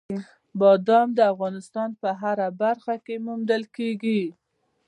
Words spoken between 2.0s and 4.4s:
په هره برخه کې موندل کېږي.